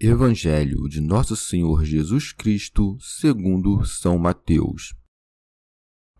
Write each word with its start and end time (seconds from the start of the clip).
Evangelho 0.00 0.88
de 0.88 1.00
Nosso 1.00 1.36
Senhor 1.36 1.84
Jesus 1.84 2.32
Cristo, 2.32 2.98
segundo 3.00 3.84
São 3.86 4.18
Mateus. 4.18 4.92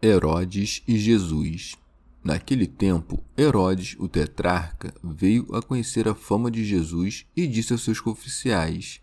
Herodes 0.01 0.81
e 0.87 0.97
Jesus. 0.97 1.75
Naquele 2.23 2.69
tempo, 2.69 3.23
Herodes, 3.37 3.97
o 3.99 4.09
tetrarca, 4.09 4.95
veio 5.03 5.53
a 5.53 5.61
conhecer 5.61 6.07
a 6.07 6.15
fama 6.15 6.53
de 6.53 6.65
Jesus 6.65 7.27
e 7.37 7.49
disse 7.49 7.73
aos 7.73 7.83
seus 7.83 8.01
oficiais: 8.07 9.01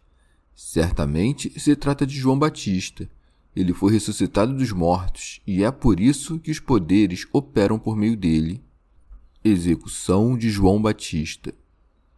Certamente 0.55 1.59
se 1.59 1.75
trata 1.75 2.08
de 2.08 2.16
João 2.16 2.39
Batista. 2.39 3.09
Ele 3.53 3.73
foi 3.73 3.91
ressuscitado 3.91 4.56
dos 4.56 4.72
mortos, 4.72 5.41
e 5.45 5.66
é 5.66 5.69
por 5.69 6.00
isso 6.00 6.39
que 6.39 6.50
os 6.50 6.61
poderes 6.61 7.28
operam 7.33 7.78
por 7.78 7.97
meio 7.97 8.16
dele. 8.16 8.63
Execução 9.44 10.38
de 10.38 10.50
João 10.50 10.81
Batista. 10.81 11.53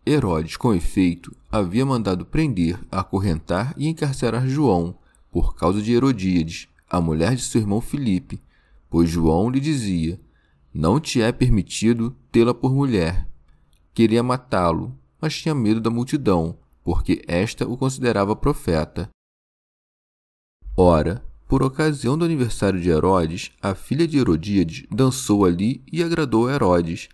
Herodes, 0.06 0.58
com 0.58 0.74
efeito, 0.74 1.36
havia 1.50 1.86
mandado 1.86 2.26
prender, 2.26 2.78
acorrentar 2.92 3.74
e 3.78 3.88
encarcerar 3.88 4.48
João, 4.48 4.96
por 5.32 5.56
causa 5.56 5.82
de 5.82 5.94
Herodíades, 5.94 6.68
a 6.90 7.00
mulher 7.00 7.36
de 7.36 7.42
seu 7.42 7.62
irmão 7.62 7.80
Filipe, 7.80 8.42
pois 8.90 9.10
João 9.10 9.50
lhe 9.50 9.60
dizia: 9.60 10.20
Não 10.74 11.00
te 11.00 11.22
é 11.22 11.32
permitido 11.32 12.16
tê-la 12.32 12.54
por 12.54 12.74
mulher. 12.74 13.28
Queria 13.94 14.22
matá-lo, 14.22 14.94
mas 15.22 15.38
tinha 15.38 15.56
medo 15.56 15.80
da 15.80 15.90
multidão, 15.90 16.58
porque 16.84 17.24
esta 17.28 17.68
o 17.68 17.78
considerava 17.78 18.36
profeta. 18.36 19.10
Ora, 20.76 21.24
por 21.48 21.64
ocasião 21.64 22.18
do 22.18 22.26
aniversário 22.26 22.82
de 22.82 22.90
Herodes, 22.90 23.52
a 23.62 23.74
filha 23.74 24.08
de 24.08 24.18
Herodíades 24.18 24.86
dançou 24.92 25.46
ali 25.46 25.84
e 25.92 26.04
agradou 26.04 26.48
a 26.48 26.54
Herodes. 26.54 27.10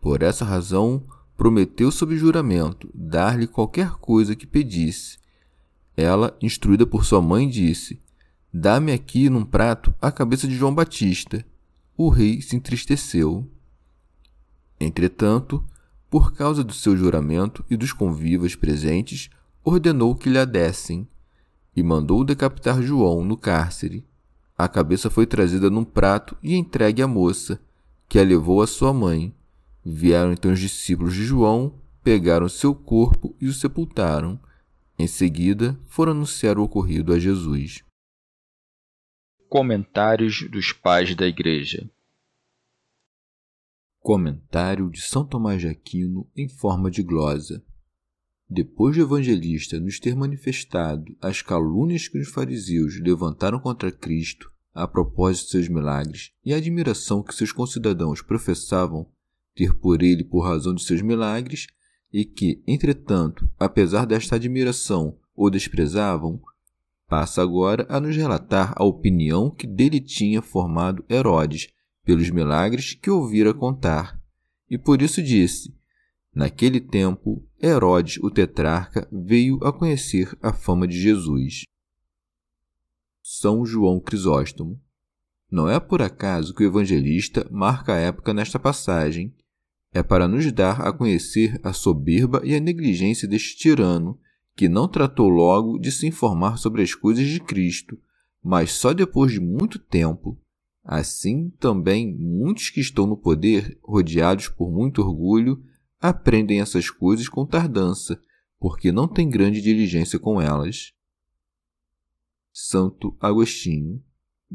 Por 0.00 0.22
essa 0.22 0.44
razão, 0.44 1.02
prometeu 1.36 1.90
sob 1.90 2.16
juramento 2.16 2.88
dar-lhe 2.94 3.46
qualquer 3.46 3.92
coisa 3.92 4.36
que 4.36 4.46
pedisse. 4.46 5.18
Ela, 5.96 6.36
instruída 6.40 6.86
por 6.86 7.04
sua 7.04 7.20
mãe, 7.20 7.48
disse: 7.48 8.00
Dá-me 8.52 8.92
aqui 8.92 9.28
num 9.28 9.44
prato 9.44 9.94
a 10.00 10.10
cabeça 10.12 10.46
de 10.46 10.54
João 10.54 10.74
Batista. 10.74 11.44
O 11.96 12.08
rei 12.08 12.40
se 12.40 12.56
entristeceu. 12.56 13.48
Entretanto, 14.80 15.64
por 16.10 16.32
causa 16.32 16.62
do 16.62 16.72
seu 16.72 16.96
juramento 16.96 17.64
e 17.68 17.76
dos 17.76 17.92
convivas 17.92 18.54
presentes, 18.54 19.30
ordenou 19.64 20.14
que 20.14 20.28
lhe 20.28 20.38
a 20.38 20.44
dessem 20.44 21.08
e 21.74 21.82
mandou 21.82 22.24
decapitar 22.24 22.82
João 22.82 23.24
no 23.24 23.36
cárcere. 23.36 24.06
A 24.56 24.68
cabeça 24.68 25.10
foi 25.10 25.26
trazida 25.26 25.68
num 25.68 25.84
prato 25.84 26.36
e 26.42 26.54
entregue 26.54 27.02
à 27.02 27.08
moça, 27.08 27.60
que 28.08 28.18
a 28.18 28.22
levou 28.22 28.62
à 28.62 28.66
sua 28.66 28.92
mãe. 28.92 29.34
Vieram 29.84 30.32
então 30.32 30.52
os 30.52 30.60
discípulos 30.60 31.14
de 31.14 31.24
João, 31.24 31.78
pegaram 32.02 32.48
seu 32.48 32.74
corpo 32.74 33.36
e 33.38 33.46
o 33.46 33.52
sepultaram. 33.52 34.40
Em 34.98 35.06
seguida, 35.06 35.78
foram 35.86 36.12
anunciar 36.12 36.58
o 36.58 36.62
ocorrido 36.62 37.12
a 37.12 37.18
Jesus. 37.18 37.84
Comentários 39.48 40.48
dos 40.50 40.72
Pais 40.72 41.14
da 41.14 41.26
Igreja 41.26 41.90
Comentário 44.00 44.90
de 44.90 45.00
São 45.00 45.24
Tomás 45.24 45.60
de 45.60 45.68
Aquino 45.68 46.30
em 46.36 46.48
forma 46.48 46.90
de 46.90 47.02
glosa. 47.02 47.64
Depois 48.48 48.96
do 48.96 49.02
evangelista 49.02 49.80
nos 49.80 49.98
ter 49.98 50.14
manifestado 50.14 51.16
as 51.20 51.40
calúnias 51.40 52.08
que 52.08 52.18
os 52.18 52.28
fariseus 52.28 53.00
levantaram 53.00 53.58
contra 53.58 53.90
Cristo 53.90 54.52
a 54.74 54.88
propósito 54.88 55.46
de 55.46 55.50
seus 55.52 55.68
milagres 55.68 56.32
e 56.44 56.52
a 56.52 56.56
admiração 56.56 57.22
que 57.22 57.34
seus 57.34 57.52
concidadãos 57.52 58.20
professavam 58.20 59.10
ter 59.54 59.74
por 59.74 60.02
ele 60.02 60.24
por 60.24 60.40
razão 60.40 60.74
de 60.74 60.82
seus 60.82 61.00
milagres, 61.02 61.66
e 62.12 62.24
que, 62.24 62.62
entretanto, 62.66 63.48
apesar 63.58 64.06
desta 64.06 64.36
admiração, 64.36 65.18
o 65.34 65.50
desprezavam, 65.50 66.40
passa 67.08 67.42
agora 67.42 67.86
a 67.88 67.98
nos 67.98 68.16
relatar 68.16 68.72
a 68.76 68.84
opinião 68.84 69.50
que 69.50 69.66
dele 69.66 70.00
tinha 70.00 70.40
formado 70.40 71.04
Herodes 71.10 71.68
pelos 72.04 72.30
milagres 72.30 72.94
que 72.94 73.10
ouvira 73.10 73.52
contar. 73.52 74.20
E 74.70 74.78
por 74.78 75.02
isso 75.02 75.22
disse: 75.22 75.74
Naquele 76.34 76.80
tempo, 76.80 77.44
Herodes, 77.62 78.18
o 78.22 78.30
tetrarca, 78.30 79.08
veio 79.10 79.58
a 79.64 79.72
conhecer 79.72 80.36
a 80.42 80.52
fama 80.52 80.86
de 80.86 81.00
Jesus. 81.00 81.64
São 83.22 83.64
João 83.64 84.00
Crisóstomo. 84.00 84.80
Não 85.50 85.68
é 85.68 85.78
por 85.78 86.02
acaso 86.02 86.54
que 86.54 86.64
o 86.64 86.66
evangelista 86.66 87.46
marca 87.50 87.94
a 87.94 87.98
época 87.98 88.34
nesta 88.34 88.58
passagem 88.58 89.34
é 89.94 90.02
para 90.02 90.26
nos 90.26 90.50
dar 90.52 90.82
a 90.82 90.92
conhecer 90.92 91.58
a 91.62 91.72
soberba 91.72 92.42
e 92.44 92.54
a 92.54 92.60
negligência 92.60 93.26
deste 93.26 93.56
tirano, 93.56 94.18
que 94.56 94.68
não 94.68 94.88
tratou 94.88 95.28
logo 95.28 95.78
de 95.78 95.90
se 95.90 96.06
informar 96.06 96.58
sobre 96.58 96.82
as 96.82 96.94
coisas 96.94 97.26
de 97.26 97.40
Cristo, 97.40 97.96
mas 98.42 98.72
só 98.72 98.92
depois 98.92 99.32
de 99.32 99.40
muito 99.40 99.78
tempo. 99.78 100.38
Assim, 100.84 101.48
também, 101.58 102.14
muitos 102.18 102.68
que 102.68 102.80
estão 102.80 103.06
no 103.06 103.16
poder, 103.16 103.78
rodeados 103.82 104.48
por 104.48 104.70
muito 104.70 105.00
orgulho, 105.00 105.62
aprendem 106.00 106.60
essas 106.60 106.90
coisas 106.90 107.28
com 107.28 107.46
tardança, 107.46 108.20
porque 108.58 108.92
não 108.92 109.08
têm 109.08 109.30
grande 109.30 109.62
diligência 109.62 110.18
com 110.18 110.42
elas. 110.42 110.92
Santo 112.52 113.16
Agostinho 113.18 114.02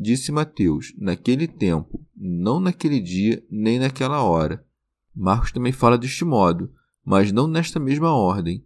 Disse 0.01 0.31
Mateus, 0.31 0.93
naquele 0.97 1.45
tempo, 1.45 2.05
não 2.15 2.59
naquele 2.59 3.01
dia, 3.01 3.43
nem 3.49 3.77
naquela 3.79 4.23
hora, 4.23 4.65
Marcos 5.19 5.51
também 5.51 5.73
fala 5.73 5.97
deste 5.97 6.23
modo, 6.23 6.71
mas 7.03 7.29
não 7.29 7.45
nesta 7.45 7.77
mesma 7.77 8.13
ordem, 8.13 8.63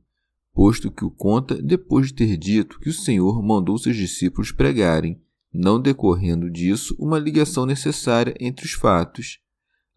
posto 0.53 0.91
que 0.91 1.03
o 1.03 1.09
conta 1.09 1.59
depois 1.59 2.07
de 2.07 2.13
ter 2.13 2.37
dito 2.37 2.79
que 2.79 2.89
o 2.89 2.93
Senhor 2.93 3.41
mandou 3.41 3.75
seus 3.79 3.95
discípulos 3.95 4.51
pregarem, 4.51 5.19
não 5.51 5.81
decorrendo 5.81 6.51
disso 6.51 6.95
uma 6.99 7.17
ligação 7.17 7.65
necessária 7.65 8.35
entre 8.39 8.67
os 8.67 8.73
fatos. 8.73 9.39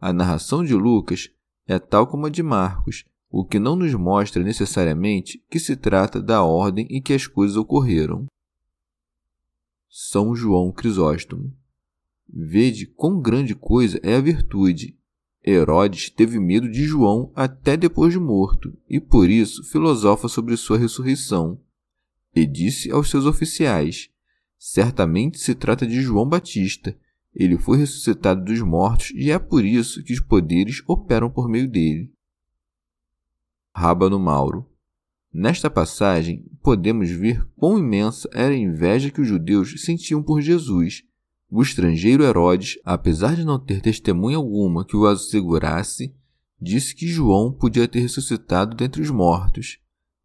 A 0.01 0.15
narração 0.15 0.65
de 0.65 0.75
Lucas 0.75 1.29
é 1.67 1.79
tal 1.79 2.07
como 2.07 2.25
a 2.25 2.31
de 2.31 2.43
Marcos, 2.43 3.05
o 3.29 3.45
que 3.45 3.59
não 3.59 3.77
nos 3.77 3.93
mostra 3.93 4.43
necessariamente 4.43 5.45
que 5.51 5.61
se 5.61 5.77
trata 5.77 6.23
da 6.23 6.43
ordem 6.43 6.87
em 6.89 7.03
que 7.03 7.13
as 7.13 7.27
coisas 7.27 7.59
ocorreram. 7.59 8.25
São 9.91 10.35
João 10.35 10.73
Crisóstomo. 10.73 11.55
Vede 12.27 12.87
quão 12.87 13.21
grande 13.21 13.55
coisa 13.55 14.01
é 14.03 14.17
a 14.17 14.21
virtude 14.23 14.97
Herodes 15.47 16.11
teve 16.11 16.41
medo 16.41 16.69
de 16.69 16.85
João 16.85 17.31
até 17.35 17.77
depois 17.77 18.13
de 18.13 18.19
morto, 18.19 18.77
e 18.89 18.99
por 18.99 19.31
isso 19.31 19.63
filosofa 19.63 20.27
sobre 20.27 20.57
sua 20.57 20.77
ressurreição. 20.77 21.61
E 22.35 22.45
disse 22.45 22.91
aos 22.91 23.09
seus 23.09 23.25
oficiais: 23.27 24.11
Certamente 24.59 25.39
se 25.39 25.55
trata 25.55 25.87
de 25.87 26.01
João 26.01 26.29
Batista. 26.29 26.97
Ele 27.33 27.57
foi 27.57 27.79
ressuscitado 27.79 28.43
dos 28.45 28.61
mortos 28.61 29.13
e 29.15 29.31
é 29.31 29.39
por 29.39 29.65
isso 29.65 30.03
que 30.03 30.13
os 30.13 30.21
poderes 30.21 30.83
operam 30.87 31.31
por 31.31 31.49
meio 31.49 31.69
dele. 31.69 32.13
Rábano 33.75 34.19
Mauro. 34.19 34.67
Nesta 35.33 35.69
passagem, 35.69 36.47
podemos 36.63 37.11
ver 37.11 37.47
quão 37.57 37.79
imensa 37.79 38.29
era 38.33 38.55
a 38.55 38.57
inveja 38.57 39.11
que 39.11 39.21
os 39.21 39.29
judeus 39.29 39.83
sentiam 39.83 40.23
por 40.23 40.41
Jesus 40.41 41.05
o 41.51 41.63
estrangeiro 41.63 42.25
Herodes, 42.25 42.79
apesar 42.85 43.37
de 43.37 43.45
não 43.45 43.59
ter 43.59 43.81
testemunha 43.81 44.37
alguma 44.37 44.85
que 44.85 44.97
o 44.97 45.07
assegurasse, 45.07 46.15
disse 46.61 46.95
que 46.95 47.07
João 47.07 47.53
podia 47.53 47.87
ter 47.87 48.01
ressuscitado 48.01 48.77
dentre 48.77 49.03
os 49.03 49.11
mortos. 49.11 49.79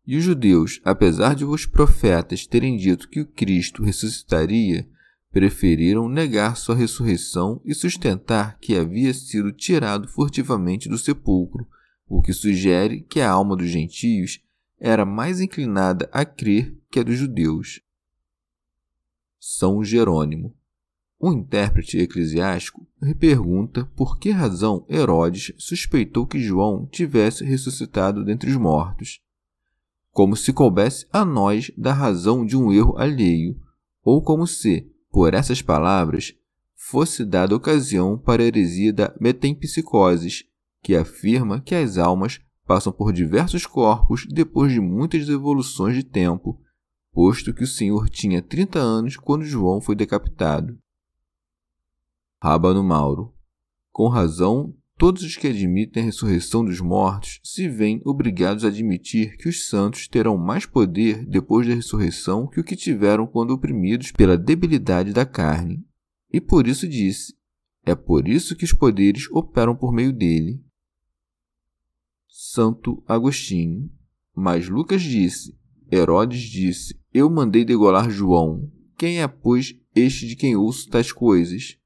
E 0.05 0.17
os 0.17 0.23
judeus, 0.23 0.81
apesar 0.83 1.35
de 1.35 1.45
os 1.45 1.65
profetas 1.65 2.47
terem 2.47 2.75
dito 2.75 3.07
que 3.07 3.21
o 3.21 3.27
Cristo 3.27 3.83
ressuscitaria, 3.83 4.87
preferiram 5.31 6.09
negar 6.09 6.57
sua 6.57 6.75
ressurreição 6.75 7.61
e 7.63 7.73
sustentar 7.73 8.57
que 8.59 8.75
havia 8.75 9.13
sido 9.13 9.51
tirado 9.51 10.07
furtivamente 10.07 10.89
do 10.89 10.97
sepulcro, 10.97 11.67
o 12.07 12.21
que 12.21 12.33
sugere 12.33 13.01
que 13.01 13.21
a 13.21 13.29
alma 13.29 13.55
dos 13.55 13.69
gentios 13.69 14.43
era 14.79 15.05
mais 15.05 15.39
inclinada 15.39 16.09
a 16.11 16.25
crer 16.25 16.75
que 16.89 16.99
a 16.99 17.03
dos 17.03 17.17
judeus. 17.17 17.81
São 19.39 19.83
Jerônimo. 19.83 20.53
Um 21.23 21.33
intérprete 21.33 21.99
eclesiástico 21.99 22.87
pergunta 23.19 23.85
por 23.95 24.17
que 24.17 24.31
razão 24.31 24.83
Herodes 24.89 25.53
suspeitou 25.55 26.25
que 26.25 26.39
João 26.39 26.87
tivesse 26.87 27.45
ressuscitado 27.45 28.25
dentre 28.25 28.49
os 28.49 28.57
mortos, 28.57 29.21
como 30.09 30.35
se 30.35 30.51
coubesse 30.51 31.05
a 31.13 31.23
nós 31.23 31.71
da 31.77 31.93
razão 31.93 32.43
de 32.43 32.57
um 32.57 32.73
erro 32.73 32.97
alheio, 32.97 33.55
ou 34.03 34.19
como 34.23 34.47
se, 34.47 34.91
por 35.11 35.35
essas 35.35 35.61
palavras, 35.61 36.33
fosse 36.75 37.23
dada 37.23 37.55
ocasião 37.55 38.17
para 38.17 38.41
a 38.41 38.45
heresia 38.47 38.91
da 38.91 39.13
metempsicoses, 39.19 40.45
que 40.81 40.95
afirma 40.95 41.61
que 41.61 41.75
as 41.75 41.99
almas 41.99 42.41
passam 42.65 42.91
por 42.91 43.13
diversos 43.13 43.67
corpos 43.67 44.25
depois 44.27 44.73
de 44.73 44.79
muitas 44.79 45.29
evoluções 45.29 45.95
de 45.95 46.03
tempo, 46.03 46.59
posto 47.13 47.53
que 47.53 47.63
o 47.63 47.67
Senhor 47.67 48.09
tinha 48.09 48.41
30 48.41 48.79
anos 48.79 49.17
quando 49.17 49.45
João 49.45 49.79
foi 49.79 49.95
decapitado. 49.95 50.79
Rábano 52.41 52.83
Mauro. 52.83 53.33
Com 53.91 54.07
razão, 54.07 54.75
todos 54.97 55.21
os 55.23 55.35
que 55.35 55.47
admitem 55.47 56.01
a 56.01 56.05
ressurreição 56.07 56.65
dos 56.65 56.79
mortos 56.79 57.39
se 57.43 57.69
veem 57.69 58.01
obrigados 58.03 58.65
a 58.65 58.69
admitir 58.69 59.37
que 59.37 59.47
os 59.47 59.67
santos 59.67 60.07
terão 60.07 60.37
mais 60.37 60.65
poder 60.65 61.25
depois 61.25 61.67
da 61.67 61.75
ressurreição 61.75 62.47
que 62.47 62.59
o 62.59 62.63
que 62.63 62.75
tiveram 62.75 63.27
quando 63.27 63.51
oprimidos 63.51 64.11
pela 64.11 64.37
debilidade 64.37 65.13
da 65.13 65.25
carne. 65.25 65.85
E 66.33 66.41
por 66.41 66.67
isso 66.67 66.87
disse: 66.87 67.35
é 67.83 67.95
por 67.95 68.27
isso 68.27 68.55
que 68.55 68.63
os 68.63 68.73
poderes 68.73 69.29
operam 69.31 69.75
por 69.75 69.91
meio 69.91 70.13
dele. 70.13 70.63
Santo 72.27 73.03
Agostinho. 73.07 73.91
Mas 74.35 74.69
Lucas 74.69 75.01
disse: 75.01 75.57
Herodes 75.91 76.41
disse: 76.41 76.99
Eu 77.13 77.29
mandei 77.29 77.65
degolar 77.65 78.09
João. 78.09 78.71
Quem 78.97 79.21
é, 79.21 79.27
pois, 79.27 79.75
este 79.95 80.27
de 80.27 80.35
quem 80.35 80.55
ouço 80.55 80.89
tais 80.89 81.11
coisas? 81.11 81.80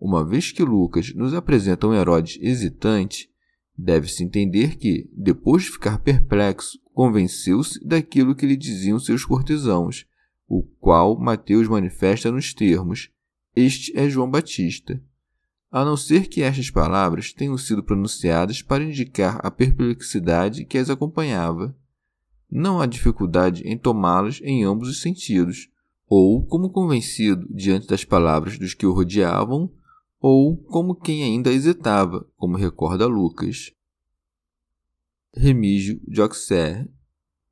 Uma 0.00 0.24
vez 0.24 0.50
que 0.50 0.64
Lucas 0.64 1.14
nos 1.14 1.34
apresenta 1.34 1.86
um 1.86 1.94
Herodes 1.94 2.38
hesitante, 2.40 3.28
deve-se 3.76 4.24
entender 4.24 4.76
que, 4.76 5.08
depois 5.12 5.64
de 5.64 5.70
ficar 5.70 5.98
perplexo, 5.98 6.78
convenceu-se 6.94 7.78
daquilo 7.86 8.34
que 8.34 8.46
lhe 8.46 8.56
diziam 8.56 8.98
seus 8.98 9.24
cortesãos, 9.24 10.06
o 10.48 10.62
qual 10.80 11.18
Mateus 11.18 11.68
manifesta 11.68 12.32
nos 12.32 12.54
termos: 12.54 13.10
Este 13.54 13.96
é 13.96 14.08
João 14.08 14.30
Batista 14.30 15.00
a 15.70 15.84
não 15.84 15.96
ser 15.96 16.26
que 16.26 16.42
estas 16.42 16.68
palavras 16.68 17.32
tenham 17.32 17.56
sido 17.56 17.82
pronunciadas 17.82 18.60
para 18.60 18.82
indicar 18.82 19.38
a 19.40 19.50
perplexidade 19.50 20.64
que 20.64 20.76
as 20.76 20.90
acompanhava. 20.90 21.76
Não 22.50 22.80
há 22.80 22.86
dificuldade 22.86 23.62
em 23.64 23.78
tomá-las 23.78 24.40
em 24.42 24.64
ambos 24.64 24.88
os 24.88 25.00
sentidos, 25.00 25.68
ou 26.08 26.44
como 26.44 26.70
convencido 26.70 27.46
diante 27.48 27.86
das 27.86 28.04
palavras 28.04 28.58
dos 28.58 28.74
que 28.74 28.84
o 28.84 28.92
rodeavam, 28.92 29.72
ou 30.20 30.56
como 30.56 30.94
quem 30.94 31.24
ainda 31.24 31.50
hesitava, 31.50 32.28
como 32.36 32.56
recorda 32.56 33.06
Lucas. 33.06 33.72
Remígio 35.34 35.98
de 36.06 36.20
Auxerre. 36.20 36.90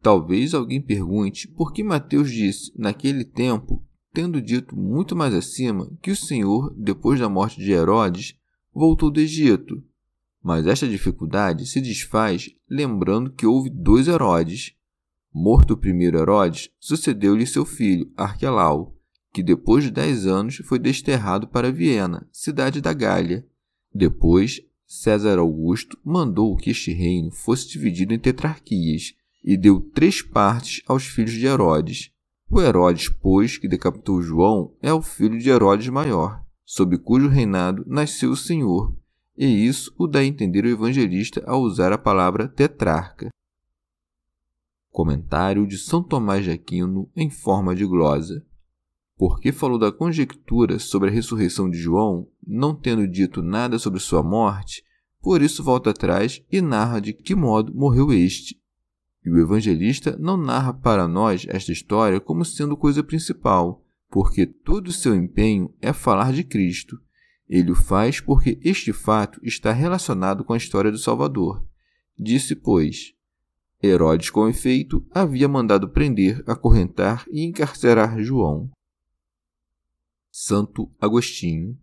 Talvez 0.03 0.53
alguém 0.53 0.81
pergunte 0.81 1.49
por 1.49 1.73
que 1.73 1.83
Mateus 1.83 2.31
disse, 2.31 2.73
naquele 2.77 3.25
tempo, 3.25 3.83
tendo 4.13 4.41
dito 4.41 4.77
muito 4.77 5.17
mais 5.17 5.35
acima 5.35 5.91
que 6.03 6.11
o 6.11 6.17
Senhor, 6.17 6.75
depois 6.77 7.19
da 7.19 7.29
morte 7.29 7.59
de 7.59 7.73
Herodes, 7.73 8.37
voltou 8.73 9.11
do 9.11 9.21
Egito. 9.21 9.83
Mas 10.43 10.67
esta 10.67 10.87
dificuldade 10.87 11.67
se 11.67 11.81
desfaz 11.81 12.51
lembrando 12.69 13.33
que 13.33 13.47
houve 13.47 13.71
dois 13.71 14.09
Herodes. 14.09 14.75
Morto 15.33 15.75
o 15.75 15.77
primeiro 15.77 16.19
Herodes, 16.19 16.71
sucedeu-lhe 16.79 17.47
seu 17.47 17.65
filho, 17.65 18.11
Arquelau, 18.17 18.98
que 19.33 19.43
depois 19.43 19.85
de 19.85 19.91
dez 19.91 20.27
anos 20.27 20.57
foi 20.65 20.79
desterrado 20.79 21.47
para 21.49 21.73
Viena, 21.73 22.29
cidade 22.33 22.81
da 22.81 22.93
Gália. 22.93 23.47
Depois, 23.95 24.61
César 24.87 25.39
Augusto 25.39 25.99
mandou 26.05 26.57
que 26.57 26.71
este 26.71 26.93
reino 26.93 27.31
fosse 27.31 27.69
dividido 27.69 28.15
em 28.15 28.19
tetrarquias 28.19 29.15
e 29.45 29.57
deu 29.57 29.81
três 29.81 30.23
partes 30.23 30.83
aos 30.87 31.05
filhos 31.05 31.33
de 31.33 31.47
Herodes. 31.47 32.11
O 32.51 32.61
Herodes, 32.61 33.09
pois, 33.09 33.59
que 33.59 33.69
decapitou 33.69 34.23
João, 34.23 34.75
é 34.81 34.93
o 34.93 35.03
filho 35.03 35.39
de 35.39 35.51
Herodes 35.51 35.89
maior, 35.89 36.43
sob 36.65 36.97
cujo 36.97 37.29
reinado 37.29 37.85
nasceu 37.87 38.31
o 38.31 38.37
Senhor, 38.37 38.97
e 39.37 39.67
isso 39.67 39.95
o 39.99 40.07
dá 40.07 40.21
a 40.21 40.25
entender 40.25 40.65
o 40.65 40.69
evangelista 40.69 41.43
ao 41.47 41.61
usar 41.61 41.93
a 41.93 41.99
palavra 41.99 42.49
tetrarca. 42.49 43.29
Comentário 44.91 45.67
de 45.67 45.77
São 45.79 46.03
Tomás 46.03 46.43
de 46.43 46.51
Aquino 46.51 47.09
em 47.15 47.31
forma 47.31 47.77
de 47.77 47.87
glosa. 47.87 48.45
Porque 49.19 49.53
falou 49.53 49.79
da 49.79 49.93
conjectura 49.93 50.79
sobre 50.79 51.11
a 51.11 51.13
ressurreição 51.13 51.69
de 51.69 51.77
João, 51.77 52.27
não 52.47 52.75
tendo 52.75 53.07
dito 53.07 53.43
nada 53.43 53.79
sobre 53.79 54.01
sua 54.01 54.23
morte, 54.23 54.83
por 55.21 55.43
isso 55.43 55.63
volta 55.63 55.91
atrás 55.91 56.43
e 56.51 56.63
narra 56.63 57.01
de 57.01 57.13
que 57.13 57.35
modo 57.35 57.75
morreu 57.75 58.13
este, 58.13 58.59
e 59.29 59.31
o 59.31 59.39
evangelista 59.39 60.17
não 60.19 60.37
narra 60.37 60.73
para 60.73 61.07
nós 61.07 61.45
esta 61.49 61.71
história 61.71 62.19
como 62.19 62.45
sendo 62.45 62.77
coisa 62.77 63.03
principal, 63.03 63.85
porque 64.11 64.47
todo 64.47 64.89
o 64.89 64.93
seu 64.93 65.15
empenho 65.15 65.73
é 65.83 65.93
falar 65.93 66.33
de 66.33 66.43
Cristo. 66.43 66.99
Ele 67.49 67.73
o 67.73 67.75
faz 67.75 68.21
porque 68.21 68.59
este 68.63 68.93
fato 68.93 69.41
está 69.43 69.73
relacionado 69.73 70.45
com 70.45 70.55
a 70.55 70.57
história 70.57 70.91
do 70.91 70.99
Salvador. 70.99 71.65
Disse, 72.19 72.55
pois, 72.55 73.15
Herodes, 73.83 74.31
com 74.31 74.49
efeito, 74.49 75.05
havia 75.11 75.49
mandado 75.49 75.89
prender, 75.89 76.43
acorrentar 76.47 77.27
e 77.31 77.45
encarcerar 77.45 78.19
João. 78.23 78.71
Santo 80.41 80.89
Agostinho. 81.01 81.77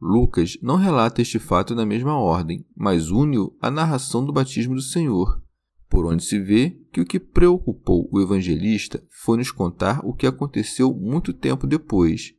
Lucas 0.00 0.56
não 0.62 0.76
relata 0.76 1.20
este 1.20 1.38
fato 1.38 1.74
na 1.74 1.84
mesma 1.84 2.14
ordem, 2.18 2.64
mas 2.74 3.10
une-o 3.10 3.54
à 3.60 3.70
narração 3.70 4.24
do 4.24 4.32
batismo 4.32 4.74
do 4.74 4.80
Senhor, 4.80 5.42
por 5.86 6.06
onde 6.06 6.24
se 6.24 6.38
vê 6.40 6.80
que 6.90 7.02
o 7.02 7.04
que 7.04 7.20
preocupou 7.20 8.08
o 8.10 8.18
evangelista 8.18 9.06
foi 9.10 9.36
nos 9.36 9.50
contar 9.52 10.00
o 10.02 10.14
que 10.14 10.26
aconteceu 10.26 10.94
muito 10.94 11.34
tempo 11.34 11.66
depois, 11.66 12.32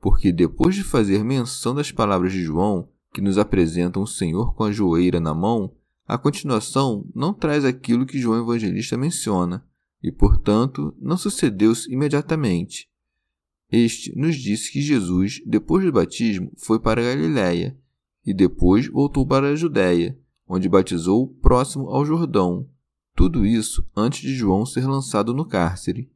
porque 0.00 0.32
depois 0.32 0.74
de 0.74 0.82
fazer 0.82 1.22
menção 1.22 1.76
das 1.76 1.92
palavras 1.92 2.32
de 2.32 2.42
João, 2.42 2.88
que 3.14 3.20
nos 3.20 3.38
apresentam 3.38 4.02
o 4.02 4.06
Senhor 4.06 4.52
com 4.56 4.64
a 4.64 4.72
joeira 4.72 5.20
na 5.20 5.32
mão, 5.32 5.76
a 6.08 6.18
continuação 6.18 7.08
não 7.14 7.32
traz 7.32 7.64
aquilo 7.64 8.04
que 8.04 8.18
João 8.18 8.42
Evangelista 8.42 8.96
menciona, 8.96 9.64
e, 10.02 10.10
portanto, 10.10 10.92
não 10.98 11.16
sucedeu-se 11.16 11.88
imediatamente. 11.88 12.88
Este 13.70 14.16
nos 14.18 14.36
disse 14.36 14.72
que 14.72 14.80
Jesus, 14.80 15.42
depois 15.46 15.84
do 15.84 15.92
batismo, 15.92 16.50
foi 16.56 16.80
para 16.80 17.02
Galiléia, 17.02 17.76
e 18.24 18.32
depois 18.32 18.86
voltou 18.86 19.26
para 19.26 19.48
a 19.48 19.56
Judéia, 19.56 20.18
onde 20.46 20.68
batizou 20.68 21.28
próximo 21.42 21.88
ao 21.88 22.04
Jordão, 22.04 22.66
tudo 23.14 23.44
isso 23.44 23.86
antes 23.96 24.20
de 24.20 24.34
João 24.34 24.64
ser 24.64 24.86
lançado 24.86 25.34
no 25.34 25.44
cárcere. 25.44 26.10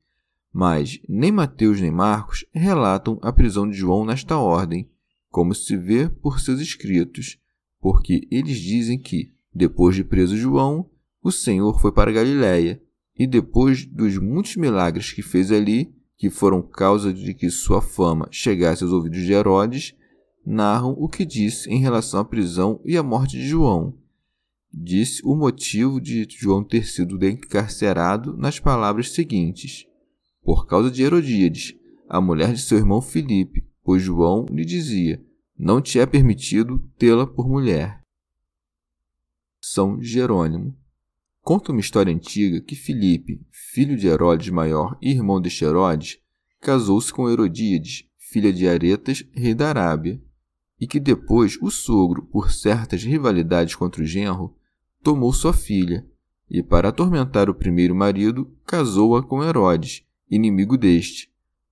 Mas 0.52 1.00
nem 1.08 1.32
Mateus 1.32 1.80
nem 1.80 1.90
Marcos 1.90 2.44
relatam 2.52 3.18
a 3.22 3.32
prisão 3.32 3.68
de 3.68 3.76
João 3.76 4.04
nesta 4.04 4.38
ordem, 4.38 4.88
como 5.28 5.54
se 5.54 5.76
vê 5.76 6.08
por 6.08 6.40
seus 6.40 6.60
escritos, 6.60 7.38
porque 7.80 8.26
eles 8.30 8.58
dizem 8.58 8.98
que, 8.98 9.32
depois 9.52 9.96
de 9.96 10.04
preso 10.04 10.36
João, 10.36 10.88
o 11.22 11.32
Senhor 11.32 11.80
foi 11.80 11.92
para 11.92 12.12
Galiléia, 12.12 12.80
e 13.18 13.26
depois 13.26 13.84
dos 13.84 14.16
muitos 14.18 14.56
milagres 14.56 15.12
que 15.12 15.22
fez 15.22 15.50
ali, 15.50 15.94
que 16.22 16.30
foram 16.30 16.62
causa 16.62 17.12
de 17.12 17.34
que 17.34 17.50
sua 17.50 17.82
fama 17.82 18.28
chegasse 18.30 18.84
aos 18.84 18.92
ouvidos 18.92 19.22
de 19.22 19.32
Herodes, 19.32 19.92
narram 20.46 20.92
o 20.96 21.08
que 21.08 21.24
disse 21.24 21.68
em 21.68 21.80
relação 21.80 22.20
à 22.20 22.24
prisão 22.24 22.80
e 22.84 22.96
à 22.96 23.02
morte 23.02 23.36
de 23.36 23.48
João, 23.48 23.98
disse 24.72 25.20
o 25.24 25.34
motivo 25.34 26.00
de 26.00 26.24
João 26.30 26.62
ter 26.62 26.86
sido 26.86 27.18
encarcerado 27.26 28.36
nas 28.36 28.60
palavras 28.60 29.10
seguintes: 29.10 29.84
Por 30.44 30.64
causa 30.64 30.92
de 30.92 31.02
Herodíades, 31.02 31.74
a 32.08 32.20
mulher 32.20 32.52
de 32.52 32.60
seu 32.60 32.78
irmão 32.78 33.02
Filipe, 33.02 33.66
pois 33.82 34.00
João 34.00 34.46
lhe 34.48 34.64
dizia: 34.64 35.20
Não 35.58 35.82
te 35.82 35.98
é 35.98 36.06
permitido 36.06 36.78
tê-la 36.96 37.26
por 37.26 37.48
mulher. 37.48 38.00
São 39.60 40.00
Jerônimo. 40.00 40.72
Conta 41.42 41.72
uma 41.72 41.80
história 41.80 42.14
antiga 42.14 42.60
que 42.60 42.76
Filipe, 42.76 43.44
filho 43.50 43.96
de 43.96 44.06
Herodes 44.06 44.48
Maior 44.50 44.96
e 45.02 45.10
irmão 45.10 45.40
de 45.40 45.48
Herodes, 45.64 46.20
casou-se 46.60 47.12
com 47.12 47.28
Herodíades, 47.28 48.04
filha 48.16 48.52
de 48.52 48.68
Aretas, 48.68 49.24
rei 49.32 49.52
da 49.52 49.68
Arábia, 49.68 50.22
e 50.80 50.86
que 50.86 51.00
depois 51.00 51.58
o 51.60 51.68
sogro, 51.68 52.22
por 52.22 52.52
certas 52.52 53.02
rivalidades 53.02 53.74
contra 53.74 54.02
o 54.02 54.06
genro, 54.06 54.54
tomou 55.02 55.32
sua 55.32 55.52
filha, 55.52 56.06
e, 56.48 56.62
para 56.62 56.90
atormentar 56.90 57.50
o 57.50 57.54
primeiro 57.54 57.94
marido, 57.94 58.48
casou-a 58.64 59.20
com 59.20 59.42
Herodes, 59.42 60.04
inimigo 60.30 60.78
deste. 60.78 61.28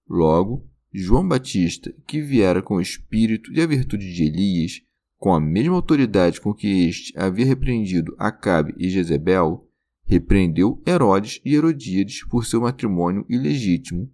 Logo, 0.09 0.67
João 0.93 1.27
Batista, 1.27 1.95
que 2.09 2.21
viera 2.21 2.61
com 2.61 2.75
o 2.75 2.81
espírito 2.81 3.53
e 3.53 3.61
a 3.61 3.67
virtude 3.67 4.13
de 4.13 4.25
Elias, 4.25 4.83
com 5.21 5.35
a 5.35 5.39
mesma 5.39 5.75
autoridade 5.77 6.41
com 6.41 6.55
que 6.55 6.89
este 6.89 7.13
havia 7.17 7.45
repreendido 7.45 8.17
Acabe 8.19 8.75
e 8.79 8.89
Jezebel, 8.89 9.69
repreendeu 10.03 10.83
Herodes 10.87 11.43
e 11.45 11.55
Herodíades 11.55 12.25
por 12.25 12.47
seu 12.47 12.63
matrimônio 12.63 13.27
ilegítimo. 13.29 14.11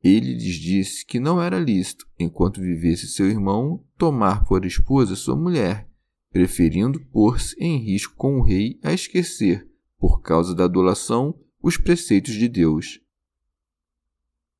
Ele 0.00 0.34
lhes 0.34 0.54
disse 0.54 1.04
que 1.04 1.18
não 1.18 1.42
era 1.42 1.58
lícito, 1.58 2.06
enquanto 2.16 2.60
vivesse 2.60 3.08
seu 3.08 3.28
irmão, 3.28 3.84
tomar 3.98 4.44
por 4.44 4.64
esposa 4.64 5.16
sua 5.16 5.34
mulher, 5.34 5.90
preferindo 6.30 7.04
pôr-se 7.06 7.56
em 7.58 7.76
risco 7.76 8.14
com 8.14 8.38
o 8.38 8.42
rei 8.42 8.78
a 8.84 8.92
esquecer, 8.92 9.68
por 9.98 10.22
causa 10.22 10.54
da 10.54 10.66
adulação, 10.66 11.36
os 11.60 11.76
preceitos 11.76 12.34
de 12.34 12.48
Deus. 12.48 13.00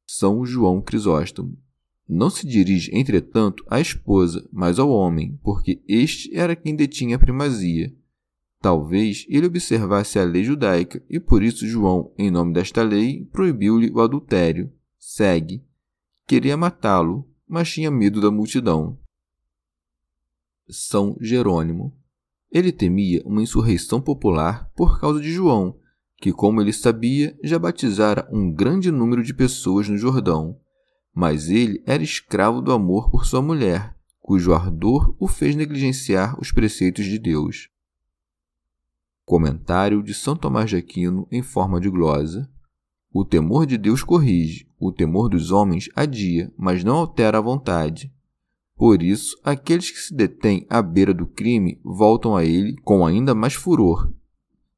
São 0.04 0.44
João 0.44 0.82
Crisóstomo. 0.82 1.56
Não 2.08 2.30
se 2.30 2.46
dirige, 2.46 2.90
entretanto, 2.94 3.62
à 3.68 3.78
esposa, 3.80 4.48
mas 4.50 4.78
ao 4.78 4.88
homem, 4.88 5.38
porque 5.42 5.82
este 5.86 6.34
era 6.34 6.56
quem 6.56 6.74
detinha 6.74 7.16
a 7.16 7.18
primazia. 7.18 7.94
Talvez 8.60 9.26
ele 9.28 9.46
observasse 9.46 10.18
a 10.18 10.24
lei 10.24 10.42
judaica 10.42 11.02
e 11.08 11.20
por 11.20 11.42
isso 11.42 11.66
João, 11.66 12.12
em 12.16 12.30
nome 12.30 12.54
desta 12.54 12.82
lei, 12.82 13.26
proibiu-lhe 13.26 13.90
o 13.90 14.00
adultério. 14.00 14.72
Segue. 14.98 15.62
Queria 16.26 16.56
matá-lo, 16.56 17.28
mas 17.46 17.70
tinha 17.70 17.90
medo 17.90 18.20
da 18.20 18.30
multidão. 18.30 18.98
São 20.68 21.16
Jerônimo. 21.20 21.94
Ele 22.50 22.72
temia 22.72 23.22
uma 23.24 23.42
insurreição 23.42 24.00
popular 24.00 24.70
por 24.74 24.98
causa 24.98 25.20
de 25.20 25.30
João, 25.30 25.78
que, 26.16 26.32
como 26.32 26.60
ele 26.60 26.72
sabia, 26.72 27.38
já 27.44 27.58
batizara 27.58 28.28
um 28.32 28.50
grande 28.50 28.90
número 28.90 29.22
de 29.22 29.32
pessoas 29.32 29.88
no 29.88 29.96
Jordão. 29.96 30.58
Mas 31.14 31.48
ele 31.48 31.82
era 31.86 32.02
escravo 32.02 32.60
do 32.60 32.72
amor 32.72 33.10
por 33.10 33.26
sua 33.26 33.42
mulher, 33.42 33.96
cujo 34.20 34.52
ardor 34.52 35.14
o 35.18 35.26
fez 35.26 35.56
negligenciar 35.56 36.38
os 36.40 36.52
preceitos 36.52 37.04
de 37.06 37.18
Deus. 37.18 37.68
Comentário 39.24 40.02
de 40.02 40.14
São 40.14 40.36
Tomás 40.36 40.70
de 40.70 40.76
Aquino 40.76 41.26
em 41.30 41.42
forma 41.42 41.80
de 41.80 41.90
glosa. 41.90 42.50
O 43.12 43.24
temor 43.24 43.66
de 43.66 43.76
Deus 43.76 44.02
corrige, 44.02 44.68
o 44.78 44.92
temor 44.92 45.28
dos 45.28 45.50
homens 45.50 45.88
adia, 45.96 46.52
mas 46.56 46.84
não 46.84 46.96
altera 46.96 47.38
a 47.38 47.40
vontade. 47.40 48.12
Por 48.76 49.02
isso, 49.02 49.36
aqueles 49.42 49.90
que 49.90 49.98
se 49.98 50.14
detêm 50.14 50.64
à 50.70 50.80
beira 50.80 51.12
do 51.12 51.26
crime 51.26 51.80
voltam 51.82 52.36
a 52.36 52.44
ele 52.44 52.76
com 52.82 53.04
ainda 53.04 53.34
mais 53.34 53.54
furor. 53.54 54.12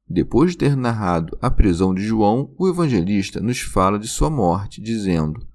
Depois 0.09 0.51
de 0.51 0.57
ter 0.57 0.75
narrado 0.75 1.37
a 1.41 1.51
prisão 1.51 1.93
de 1.93 2.01
João, 2.01 2.53
o 2.57 2.67
evangelista 2.67 3.39
nos 3.39 3.61
fala 3.61 3.99
de 3.99 4.07
sua 4.07 4.29
morte, 4.29 4.81
dizendo: 4.81 5.47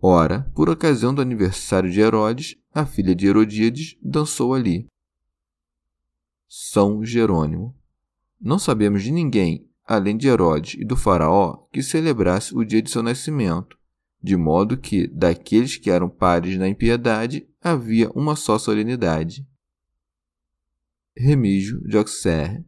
Ora, 0.00 0.48
por 0.54 0.68
ocasião 0.68 1.12
do 1.12 1.20
aniversário 1.20 1.90
de 1.90 2.00
Herodes, 2.00 2.56
a 2.72 2.86
filha 2.86 3.14
de 3.14 3.26
Herodíades 3.26 3.96
dançou 4.00 4.54
ali. 4.54 4.86
São 6.48 7.04
Jerônimo. 7.04 7.74
Não 8.40 8.58
sabemos 8.60 9.02
de 9.02 9.10
ninguém, 9.10 9.68
além 9.84 10.16
de 10.16 10.28
Herodes 10.28 10.80
e 10.80 10.84
do 10.84 10.96
Faraó, 10.96 11.66
que 11.72 11.82
celebrasse 11.82 12.54
o 12.54 12.64
dia 12.64 12.80
de 12.80 12.90
seu 12.90 13.02
nascimento, 13.02 13.76
de 14.22 14.36
modo 14.36 14.76
que, 14.76 15.08
daqueles 15.08 15.76
que 15.76 15.90
eram 15.90 16.08
pares 16.08 16.56
na 16.56 16.68
impiedade, 16.68 17.48
havia 17.60 18.08
uma 18.10 18.36
só 18.36 18.56
solenidade. 18.56 19.44
Remígio 21.16 21.80
de 21.82 21.96
Auxerre. 21.96 22.64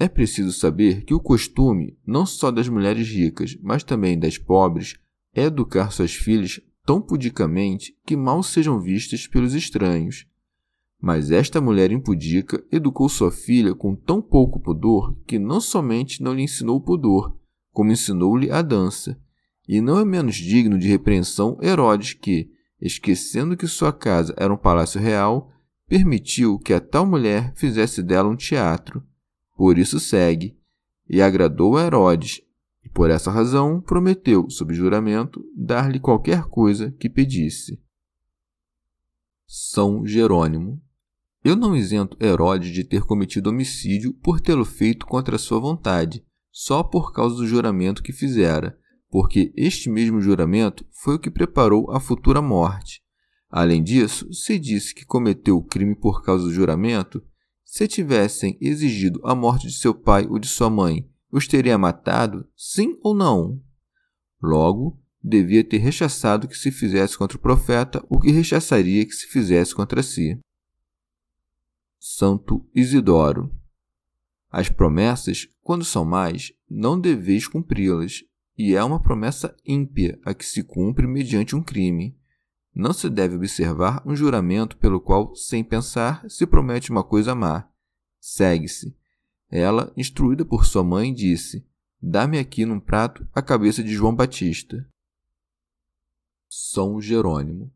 É 0.00 0.08
preciso 0.08 0.52
saber 0.52 1.04
que 1.04 1.14
o 1.14 1.20
costume, 1.20 1.96
não 2.04 2.26
só 2.26 2.50
das 2.50 2.68
mulheres 2.68 3.08
ricas, 3.08 3.56
mas 3.62 3.84
também 3.84 4.18
das 4.18 4.36
pobres, 4.36 4.98
educar 5.34 5.90
suas 5.90 6.14
filhas 6.14 6.60
tão 6.84 7.00
pudicamente 7.00 7.96
que 8.06 8.16
mal 8.16 8.42
sejam 8.42 8.80
vistas 8.80 9.26
pelos 9.26 9.54
estranhos. 9.54 10.26
Mas 11.00 11.30
esta 11.30 11.60
mulher 11.60 11.90
impudica 11.90 12.62
educou 12.70 13.08
sua 13.08 13.30
filha 13.30 13.74
com 13.74 13.94
tão 13.94 14.22
pouco 14.22 14.60
pudor 14.60 15.14
que 15.26 15.38
não 15.38 15.60
somente 15.60 16.22
não 16.22 16.32
lhe 16.32 16.42
ensinou 16.42 16.76
o 16.76 16.80
pudor, 16.80 17.36
como 17.72 17.92
ensinou-lhe 17.92 18.50
a 18.50 18.62
dança. 18.62 19.18
E 19.68 19.80
não 19.80 19.98
é 19.98 20.04
menos 20.04 20.36
digno 20.36 20.78
de 20.78 20.88
repreensão 20.88 21.58
Herodes 21.62 22.14
que, 22.14 22.50
esquecendo 22.80 23.56
que 23.56 23.66
sua 23.66 23.92
casa 23.92 24.34
era 24.36 24.52
um 24.52 24.58
palácio 24.58 25.00
real, 25.00 25.50
permitiu 25.86 26.58
que 26.58 26.72
a 26.72 26.80
tal 26.80 27.06
mulher 27.06 27.52
fizesse 27.54 28.02
dela 28.02 28.28
um 28.28 28.36
teatro. 28.36 29.02
Por 29.56 29.78
isso 29.78 30.00
segue. 30.00 30.56
E 31.08 31.20
agradou 31.20 31.76
a 31.76 31.82
Herodes, 31.84 32.40
por 32.94 33.10
essa 33.10 33.28
razão 33.28 33.80
prometeu, 33.80 34.48
sob 34.48 34.72
juramento, 34.72 35.44
dar-lhe 35.56 35.98
qualquer 35.98 36.44
coisa 36.44 36.92
que 36.92 37.10
pedisse. 37.10 37.82
São 39.46 40.06
Jerônimo. 40.06 40.80
Eu 41.44 41.56
não 41.56 41.76
isento 41.76 42.16
Herodes 42.24 42.72
de 42.72 42.84
ter 42.84 43.02
cometido 43.02 43.50
homicídio 43.50 44.14
por 44.14 44.40
tê-lo 44.40 44.64
feito 44.64 45.04
contra 45.06 45.36
sua 45.36 45.58
vontade, 45.58 46.24
só 46.52 46.84
por 46.84 47.12
causa 47.12 47.34
do 47.34 47.46
juramento 47.46 48.02
que 48.02 48.12
fizera, 48.12 48.78
porque 49.10 49.52
este 49.56 49.90
mesmo 49.90 50.20
juramento 50.20 50.86
foi 50.92 51.16
o 51.16 51.18
que 51.18 51.30
preparou 51.30 51.90
a 51.90 51.98
futura 51.98 52.40
morte. 52.40 53.02
Além 53.50 53.82
disso, 53.82 54.32
se 54.32 54.56
disse 54.58 54.94
que 54.94 55.04
cometeu 55.04 55.58
o 55.58 55.64
crime 55.64 55.96
por 55.96 56.22
causa 56.22 56.44
do 56.44 56.52
juramento, 56.52 57.22
se 57.64 57.88
tivessem 57.88 58.56
exigido 58.60 59.20
a 59.24 59.34
morte 59.34 59.66
de 59.66 59.74
seu 59.74 59.92
pai 59.92 60.26
ou 60.28 60.38
de 60.38 60.46
sua 60.46 60.70
mãe 60.70 61.08
os 61.34 61.48
teria 61.48 61.76
matado, 61.76 62.48
sim 62.56 62.96
ou 63.02 63.12
não? 63.12 63.60
Logo, 64.40 65.02
devia 65.20 65.64
ter 65.64 65.78
rechaçado 65.78 66.46
que 66.46 66.56
se 66.56 66.70
fizesse 66.70 67.18
contra 67.18 67.36
o 67.36 67.40
profeta 67.40 68.04
o 68.08 68.20
que 68.20 68.30
rechaçaria 68.30 69.04
que 69.04 69.10
se 69.10 69.26
fizesse 69.26 69.74
contra 69.74 70.00
si. 70.00 70.38
Santo 71.98 72.64
Isidoro. 72.72 73.52
As 74.48 74.68
promessas, 74.68 75.48
quando 75.60 75.84
são 75.84 76.04
mais, 76.04 76.52
não 76.70 77.00
deveis 77.00 77.48
cumpri-las, 77.48 78.22
e 78.56 78.76
é 78.76 78.84
uma 78.84 79.02
promessa 79.02 79.56
ímpia 79.66 80.20
a 80.24 80.32
que 80.32 80.46
se 80.46 80.62
cumpre 80.62 81.04
mediante 81.04 81.56
um 81.56 81.62
crime. 81.64 82.16
Não 82.72 82.92
se 82.92 83.10
deve 83.10 83.34
observar 83.34 84.00
um 84.06 84.14
juramento 84.14 84.76
pelo 84.76 85.00
qual, 85.00 85.34
sem 85.34 85.64
pensar, 85.64 86.24
se 86.30 86.46
promete 86.46 86.92
uma 86.92 87.02
coisa 87.02 87.34
má. 87.34 87.68
Segue-se 88.20 88.96
ela, 89.50 89.92
instruída 89.96 90.44
por 90.44 90.66
sua 90.66 90.82
mãe, 90.82 91.12
disse: 91.12 91.64
Dá-me 92.00 92.38
aqui 92.38 92.64
num 92.64 92.80
prato 92.80 93.26
a 93.32 93.40
cabeça 93.40 93.82
de 93.82 93.92
João 93.94 94.14
Batista. 94.14 94.86
São 96.48 97.00
Jerônimo. 97.00 97.72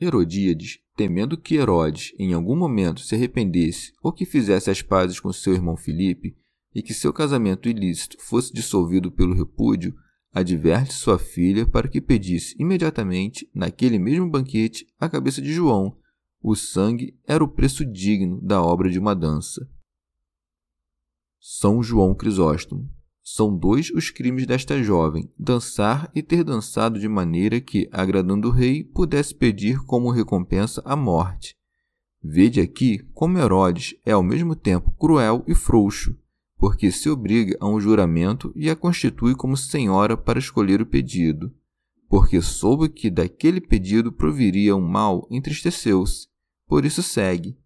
Herodíades, 0.00 0.80
temendo 0.96 1.36
que 1.36 1.54
Herodes 1.54 2.12
em 2.18 2.32
algum 2.32 2.56
momento 2.56 3.00
se 3.00 3.14
arrependesse 3.14 3.92
ou 4.02 4.12
que 4.12 4.24
fizesse 4.24 4.70
as 4.70 4.82
pazes 4.82 5.20
com 5.20 5.32
seu 5.32 5.54
irmão 5.54 5.76
Filipe 5.76 6.36
e 6.74 6.82
que 6.82 6.94
seu 6.94 7.12
casamento 7.12 7.68
ilícito 7.68 8.16
fosse 8.20 8.52
dissolvido 8.52 9.12
pelo 9.12 9.34
repúdio, 9.34 9.94
adverte 10.32 10.94
sua 10.94 11.18
filha 11.18 11.66
para 11.66 11.88
que 11.88 12.00
pedisse 12.00 12.56
imediatamente, 12.58 13.48
naquele 13.54 13.98
mesmo 13.98 14.30
banquete, 14.30 14.86
a 14.98 15.08
cabeça 15.08 15.42
de 15.42 15.52
João. 15.52 15.96
O 16.42 16.56
sangue 16.56 17.16
era 17.26 17.44
o 17.44 17.48
preço 17.48 17.84
digno 17.84 18.40
da 18.40 18.62
obra 18.62 18.90
de 18.90 18.98
uma 18.98 19.14
dança. 19.14 19.68
São 21.44 21.82
João 21.82 22.14
Crisóstomo. 22.14 22.88
São 23.20 23.58
dois 23.58 23.90
os 23.90 24.10
crimes 24.10 24.46
desta 24.46 24.80
jovem: 24.80 25.28
dançar 25.36 26.08
e 26.14 26.22
ter 26.22 26.44
dançado 26.44 27.00
de 27.00 27.08
maneira 27.08 27.60
que, 27.60 27.88
agradando 27.90 28.46
o 28.46 28.52
rei, 28.52 28.84
pudesse 28.84 29.34
pedir 29.34 29.80
como 29.84 30.12
recompensa 30.12 30.80
a 30.84 30.94
morte. 30.94 31.56
Vede 32.22 32.60
aqui 32.60 33.00
como 33.12 33.38
Herodes 33.38 33.96
é 34.06 34.12
ao 34.12 34.22
mesmo 34.22 34.54
tempo 34.54 34.92
cruel 34.92 35.42
e 35.48 35.52
frouxo, 35.52 36.16
porque 36.56 36.92
se 36.92 37.10
obriga 37.10 37.56
a 37.58 37.68
um 37.68 37.80
juramento 37.80 38.52
e 38.54 38.70
a 38.70 38.76
constitui 38.76 39.34
como 39.34 39.56
senhora 39.56 40.16
para 40.16 40.38
escolher 40.38 40.80
o 40.80 40.86
pedido. 40.86 41.52
Porque 42.08 42.40
soube 42.40 42.88
que 42.88 43.10
daquele 43.10 43.60
pedido 43.60 44.12
proviria 44.12 44.76
um 44.76 44.86
mal, 44.86 45.26
entristeceu-se. 45.28 46.28
Por 46.68 46.84
isso 46.84 47.02
segue. 47.02 47.58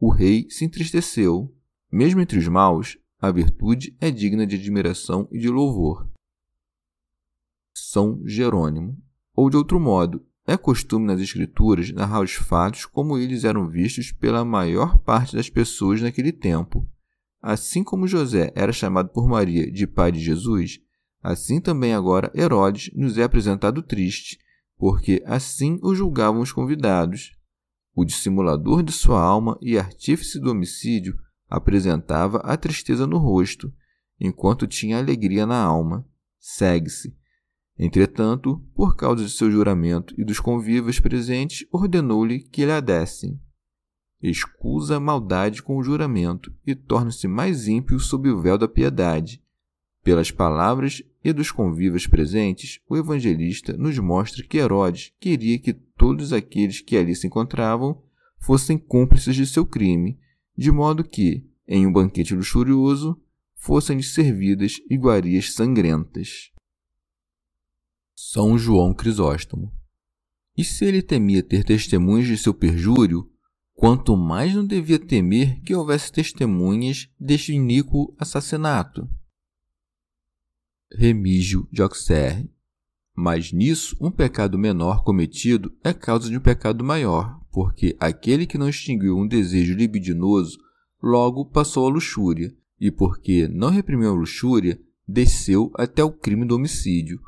O 0.00 0.10
rei 0.10 0.48
se 0.50 0.64
entristeceu. 0.64 1.54
Mesmo 1.92 2.20
entre 2.20 2.38
os 2.38 2.46
maus, 2.46 2.96
a 3.20 3.30
virtude 3.30 3.94
é 4.00 4.10
digna 4.10 4.46
de 4.46 4.56
admiração 4.56 5.28
e 5.30 5.38
de 5.38 5.48
louvor. 5.48 6.08
São 7.74 8.20
Jerônimo. 8.24 8.96
Ou 9.34 9.50
de 9.50 9.56
outro 9.56 9.78
modo, 9.78 10.26
é 10.46 10.56
costume 10.56 11.06
nas 11.06 11.20
Escrituras 11.20 11.92
narrar 11.92 12.22
os 12.22 12.32
fatos 12.32 12.86
como 12.86 13.18
eles 13.18 13.44
eram 13.44 13.68
vistos 13.68 14.10
pela 14.10 14.44
maior 14.44 14.98
parte 14.98 15.36
das 15.36 15.50
pessoas 15.50 16.00
naquele 16.00 16.32
tempo. 16.32 16.88
Assim 17.42 17.84
como 17.84 18.08
José 18.08 18.52
era 18.54 18.72
chamado 18.72 19.10
por 19.10 19.28
Maria 19.28 19.70
de 19.70 19.86
pai 19.86 20.10
de 20.10 20.20
Jesus, 20.20 20.80
assim 21.22 21.60
também 21.60 21.94
agora 21.94 22.32
Herodes 22.34 22.90
nos 22.94 23.18
é 23.18 23.22
apresentado 23.22 23.82
triste, 23.82 24.38
porque 24.76 25.22
assim 25.26 25.78
o 25.82 25.94
julgavam 25.94 26.40
os 26.40 26.52
convidados. 26.52 27.36
O 27.94 28.04
dissimulador 28.04 28.82
de 28.82 28.92
sua 28.92 29.22
alma 29.22 29.58
e 29.60 29.78
artífice 29.78 30.40
do 30.40 30.50
homicídio 30.50 31.18
apresentava 31.50 32.38
a 32.38 32.56
tristeza 32.56 33.06
no 33.06 33.18
rosto, 33.18 33.72
enquanto 34.18 34.66
tinha 34.66 34.98
alegria 34.98 35.44
na 35.44 35.60
alma. 35.60 36.06
Segue-se. 36.38 37.14
Entretanto, 37.78 38.62
por 38.74 38.94
causa 38.94 39.24
de 39.24 39.30
seu 39.30 39.50
juramento 39.50 40.14
e 40.16 40.24
dos 40.24 40.38
convivas 40.38 41.00
presentes, 41.00 41.66
ordenou-lhe 41.72 42.40
que 42.40 42.64
lhe 42.64 42.72
adessem. 42.72 43.40
Escusa 44.22 44.96
a 44.96 45.00
maldade 45.00 45.62
com 45.62 45.78
o 45.78 45.82
juramento 45.82 46.54
e 46.66 46.74
torna-se 46.74 47.26
mais 47.26 47.66
ímpio 47.66 47.98
sob 47.98 48.28
o 48.28 48.40
véu 48.40 48.58
da 48.58 48.68
piedade. 48.68 49.42
Pelas 50.02 50.30
palavras 50.30 51.02
e 51.24 51.32
dos 51.32 51.50
convivas 51.50 52.06
presentes, 52.06 52.80
o 52.88 52.96
evangelista 52.96 53.74
nos 53.76 53.98
mostra 53.98 54.44
que 54.46 54.58
Herodes 54.58 55.12
queria 55.18 55.58
que 55.58 55.72
todos 55.72 56.32
aqueles 56.32 56.80
que 56.80 56.96
ali 56.96 57.14
se 57.14 57.26
encontravam 57.26 58.02
fossem 58.38 58.78
cúmplices 58.78 59.36
de 59.36 59.46
seu 59.46 59.66
crime, 59.66 60.18
de 60.60 60.70
modo 60.70 61.02
que, 61.02 61.50
em 61.66 61.86
um 61.86 61.92
banquete 61.92 62.34
luxurioso, 62.34 63.18
fossem-lhes 63.54 64.12
servidas 64.12 64.74
iguarias 64.90 65.54
sangrentas. 65.54 66.50
São 68.14 68.58
João 68.58 68.92
Crisóstomo. 68.92 69.72
E 70.54 70.62
se 70.62 70.84
ele 70.84 71.00
temia 71.00 71.42
ter 71.42 71.64
testemunhas 71.64 72.26
de 72.26 72.36
seu 72.36 72.52
perjúrio, 72.52 73.26
quanto 73.72 74.14
mais 74.18 74.54
não 74.54 74.66
devia 74.66 74.98
temer 74.98 75.62
que 75.62 75.74
houvesse 75.74 76.12
testemunhas 76.12 77.08
deste 77.18 77.54
iníquo 77.54 78.14
assassinato. 78.18 79.08
Remígio 80.92 81.66
de 81.72 81.80
Auxerre. 81.80 82.52
Mas 83.16 83.50
nisso, 83.50 83.96
um 83.98 84.10
pecado 84.10 84.58
menor 84.58 85.04
cometido 85.04 85.74
é 85.82 85.94
causa 85.94 86.28
de 86.28 86.36
um 86.36 86.40
pecado 86.40 86.84
maior, 86.84 87.39
porque 87.50 87.96
aquele 87.98 88.46
que 88.46 88.58
não 88.58 88.68
extinguiu 88.68 89.16
um 89.16 89.26
desejo 89.26 89.74
libidinoso 89.74 90.58
logo 91.02 91.44
passou 91.44 91.86
à 91.86 91.90
luxúria, 91.90 92.54
e 92.78 92.90
porque 92.90 93.48
não 93.48 93.70
reprimiu 93.70 94.10
a 94.10 94.14
luxúria, 94.14 94.80
desceu 95.06 95.70
até 95.74 96.02
o 96.02 96.12
crime 96.12 96.46
do 96.46 96.54
homicídio, 96.54 97.20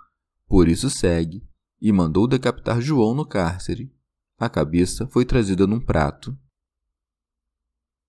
por 0.47 0.69
isso 0.69 0.89
segue, 0.89 1.43
e 1.81 1.91
mandou 1.91 2.29
decapitar 2.29 2.81
João 2.81 3.15
no 3.15 3.27
cárcere. 3.27 3.93
A 4.39 4.49
cabeça 4.49 5.07
foi 5.09 5.25
trazida 5.25 5.67
num 5.67 5.81
prato. 5.81 6.37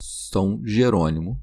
São 0.02 0.62
Jerônimo. 0.64 1.42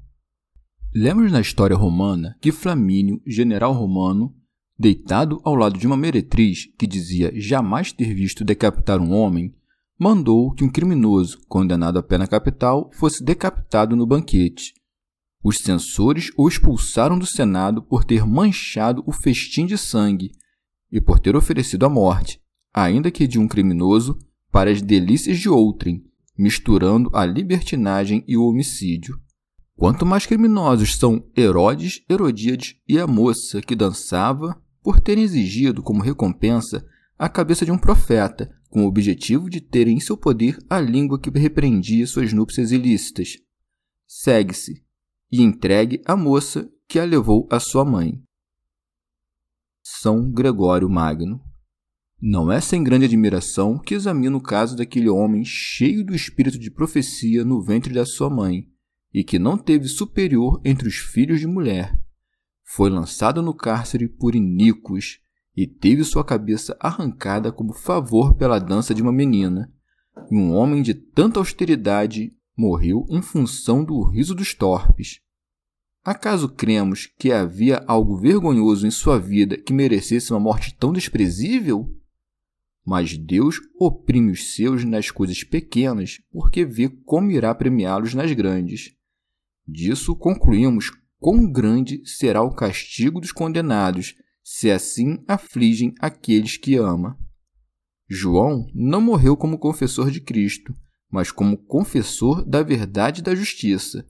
Lemos 0.93 1.31
na 1.31 1.41
história 1.41 1.75
romana 1.75 2.37
que 2.41 2.51
Flamínio, 2.51 3.21
general 3.25 3.73
romano, 3.73 4.35
deitado 4.77 5.39
ao 5.43 5.55
lado 5.55 5.77
de 5.77 5.87
uma 5.87 5.95
meretriz 5.95 6.65
que 6.77 6.87
dizia 6.87 7.31
jamais 7.39 7.91
ter 7.91 8.13
visto 8.13 8.43
decapitar 8.43 8.99
um 8.99 9.13
homem, 9.13 9.53
mandou 10.01 10.51
que 10.51 10.63
um 10.63 10.67
criminoso 10.67 11.37
condenado 11.47 11.99
à 11.99 12.01
pena 12.01 12.25
capital 12.25 12.89
fosse 12.91 13.23
decapitado 13.23 13.95
no 13.95 14.07
banquete. 14.07 14.73
Os 15.43 15.59
censores 15.59 16.31
o 16.35 16.47
expulsaram 16.47 17.19
do 17.19 17.27
Senado 17.27 17.83
por 17.83 18.03
ter 18.03 18.25
manchado 18.25 19.03
o 19.05 19.11
festim 19.11 19.67
de 19.67 19.77
sangue 19.77 20.31
e 20.91 20.99
por 20.99 21.19
ter 21.19 21.35
oferecido 21.35 21.85
a 21.85 21.89
morte, 21.89 22.41
ainda 22.73 23.11
que 23.11 23.27
de 23.27 23.37
um 23.37 23.47
criminoso, 23.47 24.17
para 24.51 24.71
as 24.71 24.81
delícias 24.81 25.37
de 25.37 25.47
outrem, 25.47 26.03
misturando 26.35 27.11
a 27.13 27.23
libertinagem 27.23 28.23
e 28.27 28.35
o 28.35 28.47
homicídio. 28.47 29.19
Quanto 29.75 30.03
mais 30.03 30.25
criminosos 30.25 30.95
são 30.95 31.23
Herodes, 31.37 32.03
Herodíades 32.09 32.75
e 32.87 32.97
a 32.97 33.05
moça 33.05 33.61
que 33.61 33.75
dançava 33.75 34.59
por 34.81 34.99
terem 34.99 35.23
exigido 35.23 35.83
como 35.83 36.01
recompensa 36.01 36.83
a 37.21 37.29
cabeça 37.29 37.63
de 37.63 37.71
um 37.71 37.77
profeta, 37.77 38.51
com 38.67 38.83
o 38.83 38.87
objetivo 38.87 39.47
de 39.47 39.61
terem 39.61 39.97
em 39.97 39.99
seu 39.99 40.17
poder 40.17 40.57
a 40.67 40.81
língua 40.81 41.19
que 41.19 41.29
repreendia 41.29 42.07
suas 42.07 42.33
núpcias 42.33 42.71
ilícitas. 42.71 43.37
Segue-se 44.07 44.83
e 45.31 45.43
entregue 45.43 46.01
a 46.03 46.15
moça 46.15 46.67
que 46.87 46.97
a 46.97 47.05
levou 47.05 47.47
à 47.51 47.59
sua 47.59 47.85
mãe. 47.85 48.23
São 49.83 50.31
Gregório 50.31 50.89
Magno. 50.89 51.39
Não 52.19 52.51
é 52.51 52.59
sem 52.59 52.83
grande 52.83 53.05
admiração 53.05 53.77
que 53.77 53.93
examino 53.93 54.39
o 54.39 54.43
caso 54.43 54.75
daquele 54.75 55.07
homem 55.07 55.45
cheio 55.45 56.03
do 56.03 56.15
espírito 56.15 56.57
de 56.57 56.71
profecia 56.71 57.45
no 57.45 57.61
ventre 57.61 57.93
da 57.93 58.03
sua 58.03 58.31
mãe, 58.31 58.67
e 59.13 59.23
que 59.23 59.37
não 59.37 59.59
teve 59.59 59.87
superior 59.87 60.59
entre 60.65 60.87
os 60.87 60.95
filhos 60.95 61.39
de 61.39 61.45
mulher. 61.45 61.95
Foi 62.63 62.89
lançado 62.89 63.43
no 63.43 63.53
cárcere 63.53 64.09
por 64.09 64.33
iníquos 64.33 65.21
e 65.55 65.67
teve 65.67 66.03
sua 66.03 66.23
cabeça 66.23 66.75
arrancada 66.79 67.51
como 67.51 67.73
favor 67.73 68.33
pela 68.35 68.59
dança 68.59 68.93
de 68.93 69.01
uma 69.01 69.11
menina. 69.11 69.71
E 70.29 70.35
um 70.35 70.53
homem 70.53 70.81
de 70.81 70.93
tanta 70.93 71.39
austeridade 71.39 72.33
morreu 72.55 73.05
em 73.09 73.21
função 73.21 73.83
do 73.83 74.01
riso 74.03 74.35
dos 74.35 74.53
torpes. 74.53 75.19
Acaso 76.03 76.49
cremos 76.49 77.07
que 77.17 77.31
havia 77.31 77.83
algo 77.85 78.17
vergonhoso 78.17 78.87
em 78.87 78.91
sua 78.91 79.19
vida 79.19 79.57
que 79.57 79.73
merecesse 79.73 80.31
uma 80.31 80.39
morte 80.39 80.75
tão 80.75 80.91
desprezível? 80.91 81.95
Mas 82.83 83.15
Deus 83.15 83.59
oprime 83.79 84.31
os 84.31 84.55
seus 84.55 84.83
nas 84.83 85.11
coisas 85.11 85.43
pequenas, 85.43 86.19
porque 86.31 86.65
vê 86.65 86.89
como 87.05 87.29
irá 87.29 87.53
premiá-los 87.53 88.15
nas 88.15 88.31
grandes. 88.31 88.95
Disso 89.67 90.15
concluímos 90.15 90.91
quão 91.19 91.49
grande 91.51 92.01
será 92.03 92.41
o 92.41 92.53
castigo 92.53 93.21
dos 93.21 93.31
condenados, 93.31 94.15
se 94.43 94.71
assim 94.71 95.23
afligem 95.27 95.93
aqueles 95.99 96.57
que 96.57 96.75
ama. 96.75 97.17
João 98.09 98.67
não 98.73 99.01
morreu 99.01 99.37
como 99.37 99.57
confessor 99.57 100.11
de 100.11 100.19
Cristo, 100.19 100.75
mas 101.09 101.31
como 101.31 101.57
confessor 101.57 102.43
da 102.45 102.61
verdade 102.61 103.21
e 103.21 103.23
da 103.23 103.33
justiça 103.35 104.05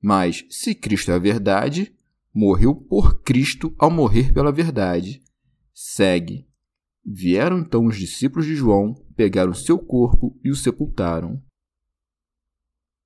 mas, 0.00 0.46
se 0.48 0.74
Cristo 0.74 1.10
é 1.10 1.14
a 1.14 1.18
verdade, 1.18 1.94
morreu 2.32 2.74
por 2.74 3.22
Cristo 3.22 3.74
ao 3.78 3.90
morrer 3.90 4.32
pela 4.32 4.50
verdade. 4.50 5.22
Segue. 5.74 6.48
Vieram 7.04 7.58
então 7.58 7.86
os 7.86 7.98
discípulos 7.98 8.46
de 8.46 8.54
João, 8.54 8.94
pegaram 9.14 9.52
seu 9.52 9.78
corpo 9.78 10.38
e 10.42 10.50
o 10.50 10.56
sepultaram. 10.56 11.42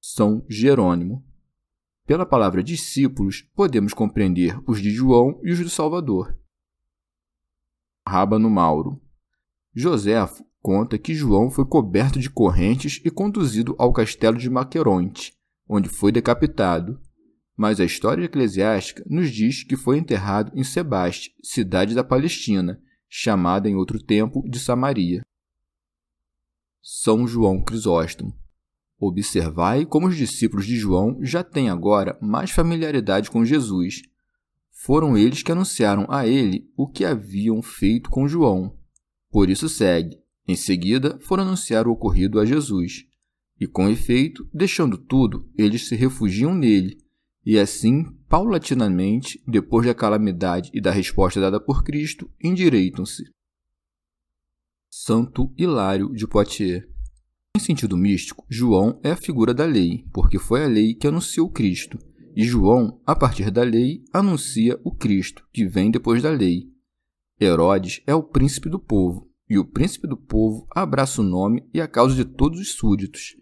São 0.01 0.45
Jerônimo. 0.49 1.25
Pela 2.07 2.27
palavra 2.27 2.63
discípulos, 2.63 3.43
podemos 3.55 3.95
compreender 3.95 4.61
os 4.69 4.81
de 4.81 4.91
João 4.91 5.41
e 5.43 5.51
os 5.51 5.59
do 5.59 5.71
Salvador. 5.71 6.39
Rábano 8.07 8.51
Mauro. 8.51 9.01
Joséfo 9.75 10.45
conta 10.61 10.99
que 10.99 11.15
João 11.15 11.51
foi 11.51 11.65
coberto 11.65 12.19
de 12.19 12.31
correntes 12.31 13.01
e 13.05 13.11
conduzido 13.11 13.75
ao 13.79 13.93
castelo 13.93 14.39
de 14.39 14.49
Maqueronte, 14.49 15.35
onde 15.69 15.89
foi 15.89 16.13
decapitado, 16.13 17.01
mas 17.57 17.81
a 17.81 17.85
história 17.85 18.25
eclesiástica 18.25 19.05
nos 19.07 19.31
diz 19.31 19.63
que 19.63 19.77
foi 19.77 19.99
enterrado 19.99 20.53
em 20.55 20.65
Sebaste, 20.65 21.35
cidade 21.43 21.95
da 21.95 22.05
Palestina, 22.05 22.81
chamada 23.09 23.69
em 23.69 23.75
outro 23.75 24.03
tempo 24.03 24.43
de 24.49 24.59
Samaria. 24.59 25.23
São 26.83 27.27
João 27.27 27.63
Crisóstomo. 27.63 28.37
Observai 28.99 29.85
como 29.87 30.09
os 30.09 30.17
discípulos 30.17 30.67
de 30.67 30.77
João 30.77 31.19
já 31.23 31.43
têm 31.43 31.69
agora 31.69 32.19
mais 32.21 32.51
familiaridade 32.51 33.31
com 33.31 33.45
Jesus. 33.45 34.03
Foram 34.85 35.17
eles 35.17 35.43
que 35.43 35.51
anunciaram 35.51 36.05
a 36.11 36.27
ele 36.27 36.71
o 36.77 36.87
que 36.87 37.07
haviam 37.07 37.63
feito 37.63 38.11
com 38.11 38.29
João. 38.29 38.77
Por 39.31 39.49
isso 39.49 39.67
segue. 39.67 40.19
Em 40.47 40.55
seguida, 40.55 41.19
foram 41.23 41.45
anunciar 41.45 41.89
o 41.89 41.93
ocorrido 41.93 42.39
a 42.39 42.45
Jesus. 42.45 43.07
E 43.59 43.67
com 43.67 43.89
efeito, 43.89 44.47
deixando 44.53 44.99
tudo, 44.99 45.51
eles 45.57 45.89
se 45.89 45.97
refugiam 45.97 46.55
nele, 46.55 46.99
e 47.47 47.59
assim, 47.59 48.05
paulatinamente, 48.29 49.43
depois 49.49 49.87
da 49.87 49.95
calamidade 49.95 50.71
e 50.75 50.83
da 50.83 50.91
resposta 50.91 51.41
dada 51.41 51.59
por 51.59 51.83
Cristo, 51.83 52.31
endireitam-se. 52.39 53.25
Santo 54.91 55.51
Hilário 55.57 56.11
de 56.11 56.27
Poitiers. 56.27 56.85
Em 57.57 57.61
sentido 57.61 57.97
místico, 57.97 58.45
João 58.51 59.01
é 59.03 59.13
a 59.13 59.17
figura 59.17 59.55
da 59.55 59.65
lei, 59.65 60.05
porque 60.13 60.39
foi 60.39 60.63
a 60.63 60.69
lei 60.69 60.93
que 60.93 61.07
anunciou 61.07 61.49
Cristo, 61.49 61.99
e 62.35 62.45
João, 62.45 63.01
a 63.07 63.15
partir 63.15 63.51
da 63.51 63.63
lei, 63.63 64.05
anuncia 64.13 64.79
o 64.83 64.91
Cristo, 64.91 65.47
que 65.53 65.67
vem 65.67 65.91
depois 65.91 66.23
da 66.23 66.31
lei. 66.31 66.69
Herodes 67.41 68.03
é 68.07 68.15
o 68.15 68.23
príncipe 68.23 68.69
do 68.69 68.79
povo, 68.79 69.31
e 69.49 69.59
o 69.59 69.65
príncipe 69.65 70.07
do 70.07 70.17
povo 70.17 70.67
abraça 70.71 71.21
o 71.21 71.25
nome 71.25 71.69
e 71.73 71.81
a 71.81 71.87
causa 71.87 72.15
de 72.15 72.25
todos 72.25 72.61
os 72.61 72.73
súditos. 72.73 73.37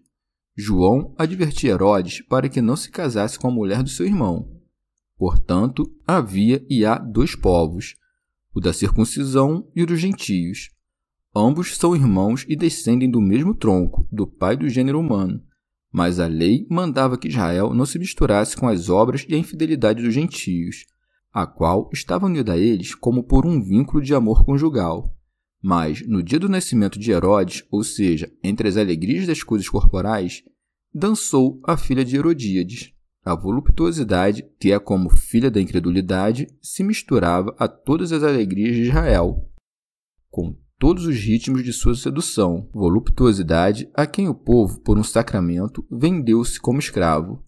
João 0.56 1.14
advertia 1.16 1.70
Herodes 1.70 2.20
para 2.22 2.48
que 2.48 2.60
não 2.60 2.76
se 2.76 2.90
casasse 2.90 3.38
com 3.38 3.48
a 3.48 3.52
mulher 3.52 3.82
do 3.82 3.88
seu 3.88 4.04
irmão. 4.04 4.60
Portanto, 5.16 5.90
havia 6.06 6.64
e 6.68 6.84
há 6.84 6.98
dois 6.98 7.34
povos, 7.34 7.94
o 8.54 8.60
da 8.60 8.72
circuncisão 8.72 9.70
e 9.74 9.82
o 9.82 9.86
dos 9.86 10.00
gentios. 10.00 10.70
Ambos 11.34 11.76
são 11.76 11.96
irmãos 11.96 12.44
e 12.46 12.54
descendem 12.54 13.10
do 13.10 13.20
mesmo 13.20 13.54
tronco, 13.54 14.06
do 14.12 14.26
pai 14.26 14.56
do 14.56 14.68
gênero 14.68 15.00
humano. 15.00 15.42
Mas 15.92 16.18
a 16.18 16.26
lei 16.26 16.66
mandava 16.70 17.18
que 17.18 17.28
Israel 17.28 17.74
não 17.74 17.84
se 17.84 17.98
misturasse 17.98 18.56
com 18.56 18.66
as 18.66 18.88
obras 18.88 19.26
e 19.28 19.34
a 19.34 19.38
infidelidade 19.38 20.02
dos 20.02 20.14
gentios, 20.14 20.86
a 21.30 21.46
qual 21.46 21.90
estava 21.92 22.26
unida 22.26 22.54
a 22.54 22.58
eles 22.58 22.94
como 22.94 23.22
por 23.22 23.44
um 23.44 23.62
vínculo 23.62 24.02
de 24.02 24.14
amor 24.14 24.44
conjugal. 24.44 25.14
Mas, 25.62 26.06
no 26.08 26.22
dia 26.22 26.40
do 26.40 26.48
nascimento 26.48 26.98
de 26.98 27.12
Herodes, 27.12 27.62
ou 27.70 27.84
seja, 27.84 28.32
entre 28.42 28.66
as 28.66 28.76
alegrias 28.76 29.26
das 29.26 29.42
coisas 29.42 29.68
corporais, 29.68 30.42
dançou 30.92 31.60
a 31.64 31.76
filha 31.76 32.04
de 32.04 32.16
Herodíades. 32.16 32.92
A 33.24 33.36
voluptuosidade, 33.36 34.44
que 34.58 34.72
é 34.72 34.78
como 34.80 35.08
filha 35.08 35.50
da 35.50 35.60
incredulidade, 35.60 36.48
se 36.60 36.82
misturava 36.82 37.54
a 37.56 37.68
todas 37.68 38.10
as 38.10 38.22
alegrias 38.24 38.74
de 38.74 38.82
Israel, 38.82 39.48
com 40.28 40.56
todos 40.82 41.06
os 41.06 41.16
ritmos 41.16 41.62
de 41.62 41.72
sua 41.72 41.94
sedução, 41.94 42.68
voluptuosidade 42.74 43.88
a 43.94 44.04
quem 44.04 44.28
o 44.28 44.34
povo, 44.34 44.80
por 44.80 44.98
um 44.98 45.04
sacramento, 45.04 45.86
vendeu-se 45.88 46.58
como 46.58 46.80
escravo. 46.80 47.40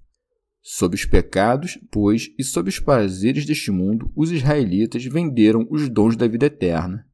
Sob 0.62 0.94
os 0.94 1.04
pecados, 1.04 1.76
pois, 1.90 2.28
e 2.38 2.44
sob 2.44 2.68
os 2.68 2.78
prazeres 2.78 3.44
deste 3.44 3.72
mundo, 3.72 4.08
os 4.14 4.30
israelitas 4.30 5.04
venderam 5.06 5.66
os 5.68 5.88
dons 5.88 6.14
da 6.14 6.28
vida 6.28 6.46
eterna. 6.46 7.04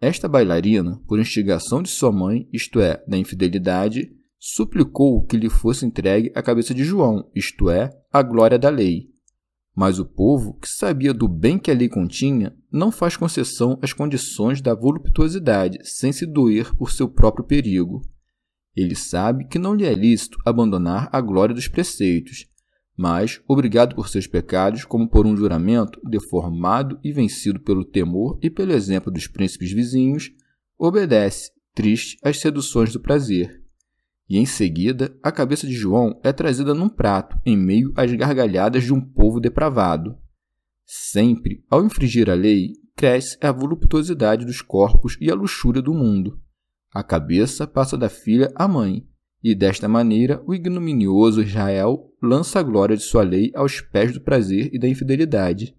Esta 0.00 0.26
bailarina, 0.26 1.02
por 1.06 1.20
instigação 1.20 1.82
de 1.82 1.90
sua 1.90 2.10
mãe, 2.10 2.48
isto 2.50 2.80
é, 2.80 3.04
da 3.06 3.18
infidelidade, 3.18 4.10
suplicou 4.38 5.26
que 5.26 5.36
lhe 5.36 5.50
fosse 5.50 5.84
entregue 5.84 6.32
a 6.34 6.42
cabeça 6.42 6.72
de 6.72 6.82
João, 6.82 7.30
isto 7.34 7.68
é, 7.68 7.90
a 8.10 8.22
glória 8.22 8.58
da 8.58 8.70
lei. 8.70 9.10
Mas 9.76 9.98
o 9.98 10.06
povo, 10.06 10.54
que 10.54 10.66
sabia 10.66 11.12
do 11.12 11.28
bem 11.28 11.58
que 11.58 11.70
a 11.70 11.74
lei 11.74 11.90
continha, 11.90 12.56
não 12.70 12.90
faz 12.90 13.16
concessão 13.16 13.78
às 13.82 13.92
condições 13.92 14.60
da 14.60 14.74
voluptuosidade, 14.74 15.78
sem 15.82 16.12
se 16.12 16.26
doer 16.26 16.74
por 16.76 16.90
seu 16.90 17.08
próprio 17.08 17.44
perigo. 17.44 18.02
Ele 18.76 18.94
sabe 18.94 19.46
que 19.46 19.58
não 19.58 19.74
lhe 19.74 19.84
é 19.84 19.94
lícito 19.94 20.38
abandonar 20.44 21.08
a 21.12 21.20
glória 21.20 21.54
dos 21.54 21.68
preceitos, 21.68 22.46
mas, 22.96 23.40
obrigado 23.46 23.94
por 23.94 24.08
seus 24.08 24.26
pecados, 24.26 24.84
como 24.84 25.08
por 25.08 25.26
um 25.26 25.36
juramento, 25.36 26.00
deformado 26.04 26.98
e 27.02 27.12
vencido 27.12 27.60
pelo 27.60 27.84
temor 27.84 28.38
e 28.42 28.50
pelo 28.50 28.72
exemplo 28.72 29.12
dos 29.12 29.26
príncipes 29.26 29.72
vizinhos, 29.72 30.30
obedece, 30.76 31.52
triste, 31.74 32.18
às 32.22 32.40
seduções 32.40 32.92
do 32.92 33.00
prazer 33.00 33.62
e 34.28 34.38
em 34.38 34.44
seguida 34.44 35.16
a 35.22 35.32
cabeça 35.32 35.66
de 35.66 35.72
João 35.72 36.20
é 36.22 36.32
trazida 36.32 36.74
num 36.74 36.88
prato, 36.88 37.40
em 37.46 37.56
meio 37.56 37.92
às 37.96 38.12
gargalhadas 38.12 38.84
de 38.84 38.92
um 38.92 39.00
povo 39.00 39.40
depravado. 39.40 40.16
Sempre, 40.90 41.62
ao 41.68 41.84
infringir 41.84 42.30
a 42.30 42.34
lei, 42.34 42.72
cresce 42.96 43.36
a 43.42 43.52
voluptuosidade 43.52 44.46
dos 44.46 44.62
corpos 44.62 45.18
e 45.20 45.30
a 45.30 45.34
luxúria 45.34 45.82
do 45.82 45.92
mundo. 45.92 46.40
A 46.90 47.02
cabeça 47.02 47.66
passa 47.66 47.94
da 47.94 48.08
filha 48.08 48.50
à 48.54 48.66
mãe, 48.66 49.06
e 49.44 49.54
desta 49.54 49.86
maneira 49.86 50.42
o 50.46 50.54
ignominioso 50.54 51.42
Israel 51.42 52.10
lança 52.22 52.58
a 52.58 52.62
glória 52.62 52.96
de 52.96 53.02
sua 53.02 53.22
lei 53.22 53.52
aos 53.54 53.82
pés 53.82 54.14
do 54.14 54.22
prazer 54.22 54.70
e 54.72 54.78
da 54.78 54.88
infidelidade. 54.88 55.76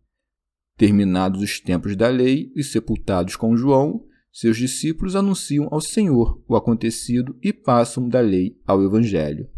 Terminados 0.78 1.41
os 1.41 1.60
tempos 1.60 1.95
da 1.95 2.08
lei 2.08 2.54
e 2.56 2.63
sepultados 2.63 3.36
com 3.36 3.58
João, 3.58 4.06
seus 4.32 4.58
discípulos 4.58 5.15
anunciam 5.15 5.67
ao 5.72 5.82
Senhor 5.82 6.39
o 6.48 6.56
acontecido 6.56 7.36
e 7.41 7.52
passam 7.52 8.08
da 8.08 8.19
lei 8.19 8.62
ao 8.63 8.84
Evangelho. 8.84 9.50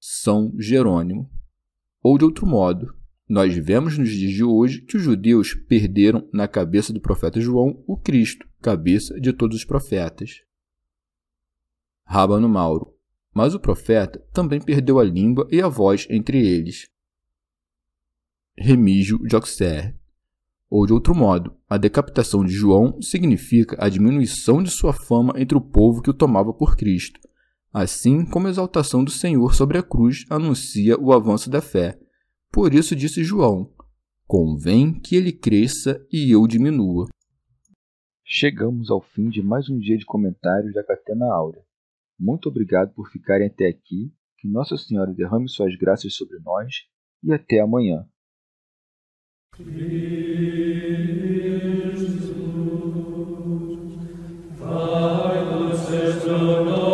São 0.00 0.52
Jerônimo. 0.58 1.30
Ou 2.02 2.18
de 2.18 2.24
outro 2.24 2.46
modo, 2.46 2.97
nós 3.28 3.54
vemos 3.54 3.98
nos 3.98 4.08
dias 4.08 4.32
de 4.32 4.42
hoje 4.42 4.80
que 4.80 4.96
os 4.96 5.02
judeus 5.02 5.52
perderam 5.52 6.26
na 6.32 6.48
cabeça 6.48 6.92
do 6.92 7.00
profeta 7.00 7.38
João 7.38 7.84
o 7.86 7.94
Cristo, 7.94 8.48
cabeça 8.62 9.20
de 9.20 9.32
todos 9.34 9.58
os 9.58 9.64
profetas. 9.64 10.42
Rábano 12.04 12.48
Mauro. 12.48 12.94
Mas 13.34 13.54
o 13.54 13.60
profeta 13.60 14.18
também 14.32 14.58
perdeu 14.58 14.98
a 14.98 15.04
língua 15.04 15.46
e 15.50 15.60
a 15.60 15.68
voz 15.68 16.06
entre 16.08 16.38
eles. 16.38 16.88
Remígio 18.56 19.18
de 19.18 19.36
Auxerre. 19.36 19.94
Ou 20.70 20.86
de 20.86 20.94
outro 20.94 21.14
modo, 21.14 21.54
a 21.68 21.76
decapitação 21.76 22.42
de 22.42 22.52
João 22.52 23.00
significa 23.00 23.76
a 23.78 23.90
diminuição 23.90 24.62
de 24.62 24.70
sua 24.70 24.94
fama 24.94 25.34
entre 25.36 25.56
o 25.56 25.60
povo 25.60 26.00
que 26.00 26.10
o 26.10 26.14
tomava 26.14 26.52
por 26.52 26.76
Cristo, 26.76 27.20
assim 27.72 28.24
como 28.24 28.46
a 28.46 28.50
exaltação 28.50 29.04
do 29.04 29.10
Senhor 29.10 29.54
sobre 29.54 29.76
a 29.76 29.82
cruz 29.82 30.24
anuncia 30.30 30.98
o 30.98 31.12
avanço 31.12 31.50
da 31.50 31.60
fé. 31.60 31.98
Por 32.52 32.74
isso 32.74 32.96
disse 32.96 33.22
João: 33.22 33.72
Convém 34.26 34.92
que 34.92 35.16
ele 35.16 35.32
cresça 35.32 36.04
e 36.12 36.30
eu 36.30 36.46
diminua. 36.46 37.08
Chegamos 38.24 38.90
ao 38.90 39.00
fim 39.00 39.28
de 39.28 39.42
mais 39.42 39.70
um 39.70 39.78
dia 39.78 39.96
de 39.96 40.04
comentários 40.04 40.74
da 40.74 40.84
Catena 40.84 41.26
Áurea. 41.32 41.62
Muito 42.18 42.48
obrigado 42.48 42.92
por 42.94 43.08
ficarem 43.10 43.46
até 43.46 43.66
aqui. 43.68 44.12
Que 44.38 44.46
Nossa 44.46 44.76
Senhora 44.76 45.12
derrame 45.12 45.48
suas 45.48 45.74
graças 45.76 46.14
sobre 46.14 46.38
nós 46.40 46.74
e 47.22 47.32
até 47.32 47.60
amanhã. 47.60 48.06
Jesus, 55.90 56.87